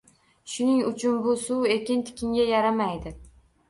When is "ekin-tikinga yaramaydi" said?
1.77-3.19